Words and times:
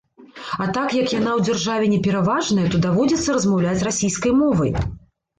А 0.63 0.65
так 0.75 0.93
як 0.99 1.09
яна 1.15 1.31
ў 1.35 1.39
дзяржаве 1.49 1.89
не 1.91 1.99
пераважная, 2.07 2.63
то 2.75 2.79
даводзіцца 2.85 3.35
размаўляць 3.35 3.85
расійскай 3.89 4.33
мовай. 4.39 4.73